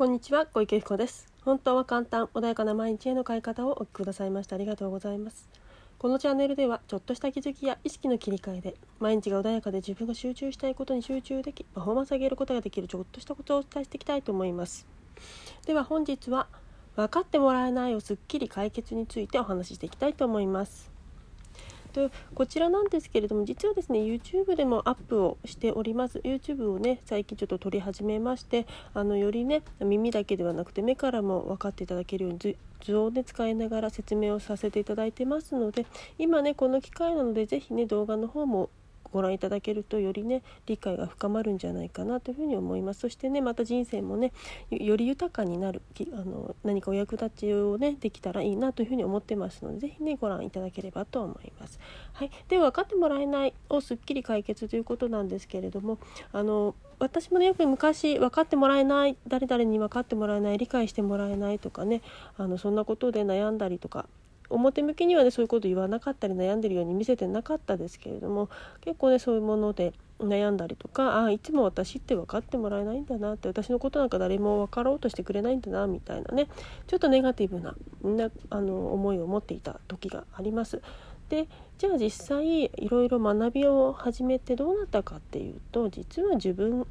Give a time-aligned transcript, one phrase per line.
[0.00, 1.30] こんにちは小池彦です。
[1.44, 5.46] 本当は簡単穏やかな毎日への変え方をお聞きくださいましてありがとうございます。
[5.98, 14.86] このチャンネルではちょっとした気づきや意識の切り替えで毎日が穏やかで自分が集中したいことに集中できパフォーマンスを上げることができるちょっとしたことをお伝えしていきたいと思います。
[15.66, 16.46] では本日は
[16.96, 20.90] 分かってもらえないをすっきり解決についてお話ししていきたいと思います。
[21.90, 26.18] とこちらなんですけれども実はですね YouTube でもアップをしております。
[26.20, 35.86] YouTube をね最近ちょっと撮り始めましてあのよりね耳だけではなくて目からも分かっていただけるように図をね使いながら説明をさせていただいてますので
[36.18, 38.70] 今ねこの機会なので是非ね動画の方も
[39.12, 44.32] ご覧いただけるとよりね理解が深まるんじゃないかなというふうに思いますそしてねまた人生もね
[44.70, 51.78] より豊かになるあの何かお役立ちをねできたらいいなというふうに思ってますので是非ねご覧いただければと思います。
[52.12, 55.98] はい、で分かってもらえないをすっきり解決ということなんですけれども
[56.32, 62.02] あの私もねよく昔分かってもらえない誰々に分かってもらえない理解してもらえないとかね
[62.36, 64.06] あのそんなことで悩んだりとか
[64.50, 76.46] 表向きにはねそういうこと言わなかったり悩んでるように見せてなかったですけれども結構ねそういうもので悩んだりとかああいつも私って分かってもらえないんだなって私のことなんか誰も分かろうとしてくれないんだなみたいなね
[76.86, 80.82] ちょっとネガティブななあの思いを持っていた時があります。
[81.28, 81.46] で
[81.78, 86.86] じゃあ実際いろいろ学びを始めてどうなったかっていうと実は自分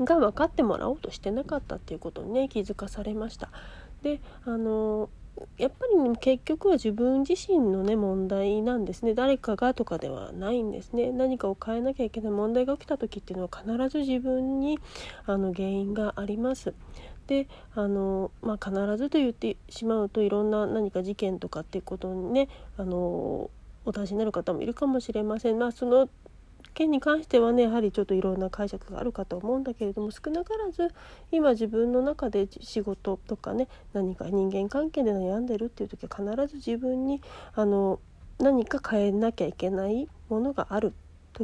[0.00, 3.50] が分かってもらおうとしてなかったっていうことにね気づかされました。
[4.02, 5.10] であの
[5.56, 9.14] やっぱり、結局は自分自身のね問題なんですね。
[9.14, 11.10] 誰かがとかではないんですね。
[11.10, 14.78] 何かを変えなきゃいけない問題が起きた時っていうのは必ず自分に
[15.26, 16.74] あの原因があります。
[17.26, 23.50] であの、まあ、必ずと言ってしまうといろんな何か事件とかっていうことにねあの
[23.84, 25.58] お出しになる方もいるかもしれません。
[25.58, 26.08] まあ、その
[26.72, 30.94] 件に関してはねやはりちょっといろんな解釈があるかと思うんだけれども少なからず
[31.30, 37.22] 今自分の中で仕事とかね何か人間関係で悩んでるっていう時は必ず自分に
[37.54, 38.00] あの
[38.38, 40.94] 何か変えなきゃいけないものがある。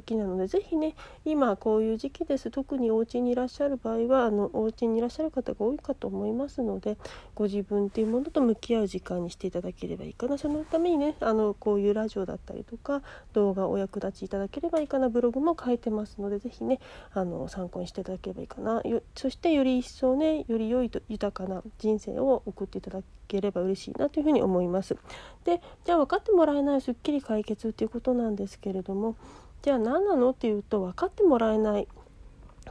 [0.01, 0.95] 時なので是非ね
[1.25, 2.51] 今こういう時期です。
[2.51, 6.97] 特にお家にいらっしゃる場合はあのお家にいらっしゃる方が多いかと思いますので
[7.35, 10.39] ご自分っていうものと向き合う時間にしていただければいいかな。
[10.39, 15.09] そのためにねあのこういうラジオだったりとか動画お役立ちいただければいいかな。
[15.09, 16.81] ブログも書いてますので是非ね
[17.13, 18.83] あの参考にしていただければいいかな。
[19.15, 24.97] そしてより一層ねより良いと豊かな人生を送っていただければ嬉しいなというふうに思います。
[25.45, 29.17] でじゃあ分かってもらえないすっきり解決っていうことなんですけれども
[29.63, 31.89] じゃあ何なのっていうと分かってもらえない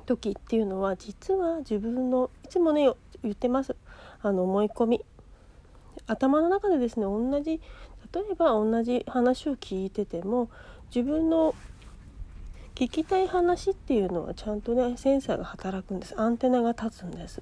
[0.05, 2.89] 時っていうのは実は自分のいつもね
[3.23, 3.75] 言ってます。
[4.21, 5.05] あの思い込み。
[6.07, 7.59] 頭の中でですね同じ
[8.13, 10.49] 例えば同じ話を聞いてても
[10.95, 11.53] 自分の
[12.75, 16.19] 聞きたい話っていうのはちゃんとねセンサーが働くんです。
[16.19, 17.41] アンテナが立つんです。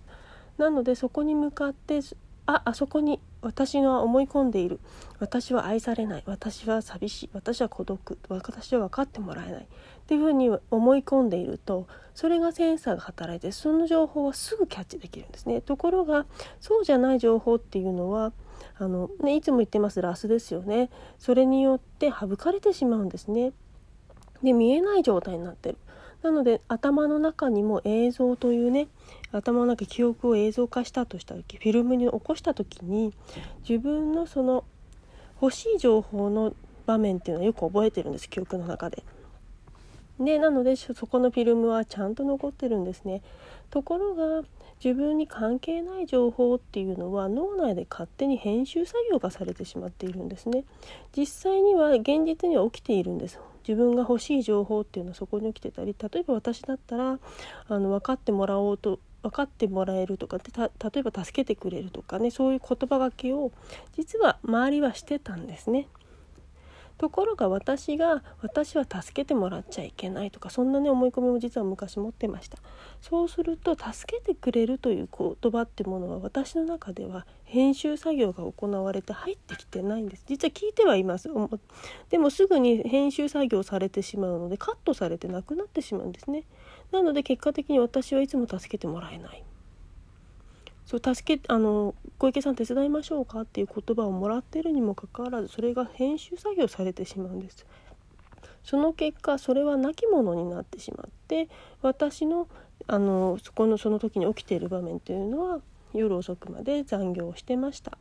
[0.57, 1.99] なのでそこに向かって
[2.45, 4.79] ああそこに私は思い込んでいる。
[5.19, 6.23] 私は愛されない。
[6.25, 7.29] 私は寂しい。
[7.33, 8.17] 私は孤独。
[8.27, 9.67] 私は分かってもらえない。
[10.05, 15.61] っていうふうに思い込んでいるとそれがセンサーが働いてその情報はすぐキャッチできるんですね。
[15.61, 16.25] ところが
[16.59, 18.31] そうじゃない情報っていうのは
[18.77, 20.91] あの、ね、いつも言ってますラスですよね。
[21.17, 23.53] それによって省かれてしまうんですね。
[24.43, 25.77] で見えない状態になってる。
[26.25, 28.87] なので頭の中にも映像というね
[29.31, 33.13] 頭の中記憶を映像化したとした時フィルムに起こした時に
[33.67, 34.63] 自分のその
[35.39, 36.55] 欲しい情報の
[36.87, 39.03] 場面っていうのはよく覚えてるんです記憶の中で。
[40.19, 43.21] でなのでそこのフィルムはちゃんと残ってるんですね。
[43.69, 44.47] ところが
[44.83, 50.63] 自分に関係ない情報っていうのは脳内で勝手に編集作業がされてしまっているんですね。
[51.15, 53.39] 実際には現実には起きているんです。
[53.67, 57.19] 自分が欲しい情報っていうのはそこに起きてたり例えば私だったら
[57.67, 63.51] あの分かってもらおうと分かってもらえるとかで例えば助けてくれるとかねそういう言葉がけを
[63.97, 65.87] 実は周りはしてたんですね。
[66.97, 72.57] ところが私が私は助けてもらっちゃいけないとかそんなね思い込みも実は昔持ってました。
[73.01, 80.23] そうすると助けてくれるという言葉ってものは私の中では編集作業が行われて入ってきてないんです。
[80.27, 81.29] 実は聞いてはいます。
[82.09, 86.43] でもすぐに編集作業されてしまうのでカットされてなくなってしまうんですね。
[86.91, 89.43] なので結果的に私はいつも助けてもらえない。
[90.85, 97.65] そう助けあの小池さん手伝いましょうかっていう言葉をもらってるにもかかわらずそれが編集作業されてしまうんです。
[98.63, 101.49] その結果それは亡き者になってしまって
[101.81, 102.47] 私の
[102.87, 105.61] あのそこのその時に起きている場面というのは
[105.93, 107.97] 夜遅くまで残業をしてました。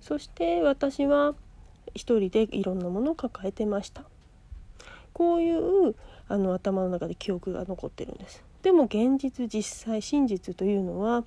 [0.00, 1.34] そして私は
[1.94, 4.04] 一人でいろんなものを抱えてました。
[5.12, 5.94] こういう
[6.28, 8.42] あの頭の中で記憶が残ってるんです。
[8.62, 11.24] でも現実実際真実というのは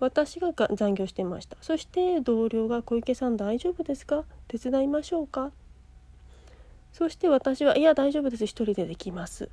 [0.00, 1.56] 私が残業してました。
[1.60, 4.24] そして同僚が「小池さん大丈夫ですか？
[4.48, 5.52] 手伝いましょうか?」
[6.92, 8.44] そして私は「いや大丈夫です。
[8.44, 9.48] 一人でできます」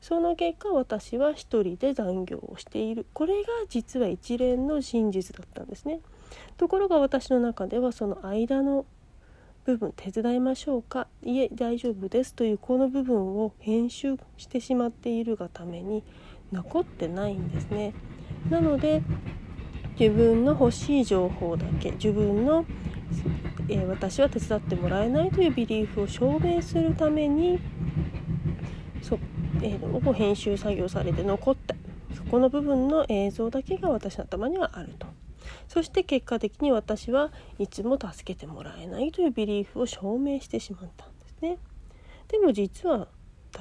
[0.00, 3.06] その結果私は一人で残業をしている。
[3.12, 6.00] これが実は一連の真実だったんですね。
[6.56, 8.86] ところが私の中ではその間の
[9.64, 11.06] 部分手伝いましょうか？
[11.22, 12.34] いえ大丈夫です。
[12.34, 16.02] というこの部分を編集してしまっているがために
[16.52, 17.92] 残ってないんですね。
[18.50, 19.02] なので
[19.98, 22.64] 自分の欲しい情報だけ自分の、
[23.68, 27.58] えー、私は手伝ってもらえないというビリーフを証明するために
[29.02, 29.18] そ、
[29.62, 31.74] えー、編集作業されて残った
[32.14, 35.06] そこの部分の映像だけが私の頭にはあると。
[35.66, 41.58] そして結果的に私はいつも助けてもらえないというビリーフを証明してしまったんですね。
[42.28, 43.08] でも実は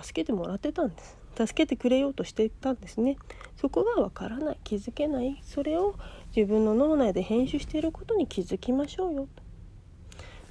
[0.01, 1.17] 助けてもらってたんです。
[1.45, 3.17] 助けてくれようとしてたんですね。
[3.57, 5.95] そこがわからない気づけないそれを
[6.35, 9.27] 自分の脳内で編集していることに気づきましょうよ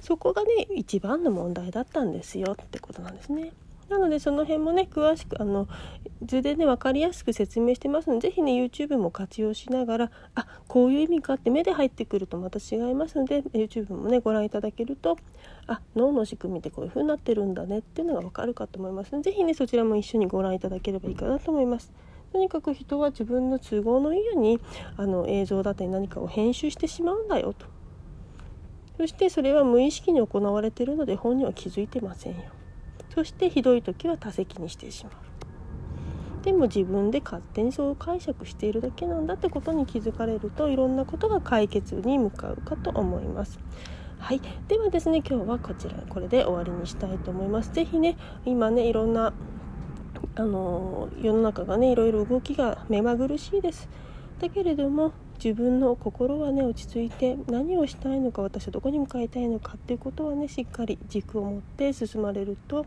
[0.01, 3.51] そこがね一番の問題だったんですよってことなんですね。
[3.89, 5.67] なのでその辺もね詳しくあの
[6.25, 15.17] 図でね分かりやすく説明してますので是非ね YouTube も活用しながらあこういう意味かって目で入ってくるとまた違いますので YouTube もねご覧いただけると
[15.67, 21.91] あ脳の仕組みってこういう風になってるんだねっていうのが分かるかと思いますので是非ねそちらも一緒にご覧いただければいいかなと思います。
[22.33, 24.59] とにかく人は自分の都合のいいように
[24.97, 27.65] あの映像だったり何かを編集してしまうんだよと
[28.97, 32.51] そしてそれは無意識に行われているので本人は気づいてませんよ
[33.17, 36.45] そしてひどい時は多席にしてしまう。
[36.45, 43.59] でも自分で勝手にそう解釈しているだけなんだってことに気づかれるといろんなことが解決に向かうかと思います。
[44.19, 47.71] はい、ではですね今日はこちらこれで終わりにしたいと思います。
[47.73, 49.33] 是非ね今ねいろんな
[50.35, 53.89] あの世の中がねいろいろ動きが目まぐるしいです。
[54.39, 55.13] だけれども
[55.43, 62.85] 自分の心はね落ち着いて何をしたいのか私はどこに向かいたいのかっていうことはねしっかり軸を持って進まれると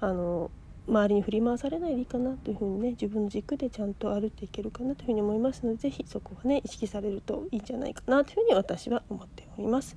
[0.00, 0.50] あの
[0.88, 9.96] 周りに振り回されないでいいかなというふうにね自分の軸でちゃんと歩いていけるかなというふうに思いますので是非そこはね意識されるといいんじゃないかなというふうに私は思っております。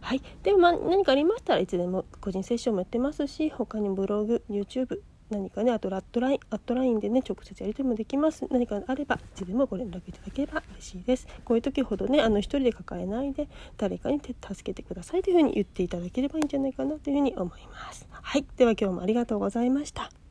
[0.00, 5.00] はい、でもまあ何かありましたらいつでも個人セッションもやってますし他にブログ YouTube
[5.30, 8.46] 何かねあとラットラインアットラインでね直接やり取りもできます。
[8.50, 11.26] 何かあればいつでもご連絡いただければ嬉しいです。
[11.44, 18.06] こういう時ほどねあの一人で抱えないで誰かに助けてくださいというふうに言っていただければいいんじゃないかなというふうに思います。
[18.10, 18.44] はい。
[18.56, 20.23] では今日もありがとうございました。